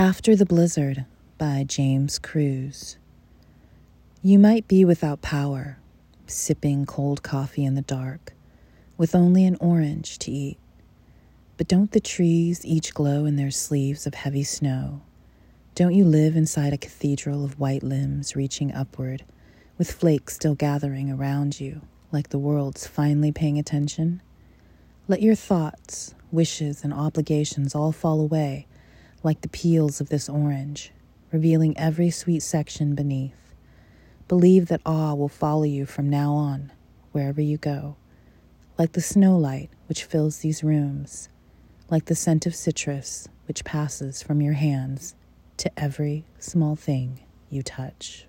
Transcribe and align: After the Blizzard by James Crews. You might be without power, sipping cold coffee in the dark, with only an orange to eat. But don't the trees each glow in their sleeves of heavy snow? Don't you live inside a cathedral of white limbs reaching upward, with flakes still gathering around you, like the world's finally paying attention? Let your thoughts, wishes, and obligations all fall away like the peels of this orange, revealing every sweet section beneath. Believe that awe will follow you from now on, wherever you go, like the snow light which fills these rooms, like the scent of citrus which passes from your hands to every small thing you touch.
After 0.00 0.34
the 0.34 0.46
Blizzard 0.46 1.04
by 1.36 1.62
James 1.62 2.18
Crews. 2.18 2.96
You 4.22 4.38
might 4.38 4.66
be 4.66 4.82
without 4.82 5.20
power, 5.20 5.76
sipping 6.26 6.86
cold 6.86 7.22
coffee 7.22 7.66
in 7.66 7.74
the 7.74 7.82
dark, 7.82 8.32
with 8.96 9.14
only 9.14 9.44
an 9.44 9.58
orange 9.60 10.18
to 10.20 10.30
eat. 10.30 10.56
But 11.58 11.68
don't 11.68 11.92
the 11.92 12.00
trees 12.00 12.64
each 12.64 12.94
glow 12.94 13.26
in 13.26 13.36
their 13.36 13.50
sleeves 13.50 14.06
of 14.06 14.14
heavy 14.14 14.42
snow? 14.42 15.02
Don't 15.74 15.92
you 15.92 16.06
live 16.06 16.34
inside 16.34 16.72
a 16.72 16.78
cathedral 16.78 17.44
of 17.44 17.60
white 17.60 17.82
limbs 17.82 18.34
reaching 18.34 18.72
upward, 18.72 19.22
with 19.76 19.92
flakes 19.92 20.34
still 20.34 20.54
gathering 20.54 21.10
around 21.10 21.60
you, 21.60 21.82
like 22.10 22.30
the 22.30 22.38
world's 22.38 22.86
finally 22.86 23.32
paying 23.32 23.58
attention? 23.58 24.22
Let 25.08 25.20
your 25.20 25.34
thoughts, 25.34 26.14
wishes, 26.32 26.84
and 26.84 26.94
obligations 26.94 27.74
all 27.74 27.92
fall 27.92 28.22
away 28.22 28.66
like 29.22 29.40
the 29.42 29.48
peels 29.48 30.00
of 30.00 30.08
this 30.08 30.28
orange, 30.28 30.92
revealing 31.32 31.76
every 31.76 32.10
sweet 32.10 32.40
section 32.40 32.94
beneath. 32.94 33.54
Believe 34.28 34.66
that 34.66 34.80
awe 34.86 35.14
will 35.14 35.28
follow 35.28 35.64
you 35.64 35.86
from 35.86 36.08
now 36.08 36.32
on, 36.32 36.72
wherever 37.12 37.40
you 37.40 37.58
go, 37.58 37.96
like 38.78 38.92
the 38.92 39.00
snow 39.00 39.36
light 39.36 39.70
which 39.88 40.04
fills 40.04 40.38
these 40.38 40.64
rooms, 40.64 41.28
like 41.90 42.06
the 42.06 42.14
scent 42.14 42.46
of 42.46 42.54
citrus 42.54 43.28
which 43.46 43.64
passes 43.64 44.22
from 44.22 44.40
your 44.40 44.54
hands 44.54 45.14
to 45.56 45.70
every 45.78 46.24
small 46.38 46.76
thing 46.76 47.20
you 47.50 47.62
touch. 47.62 48.26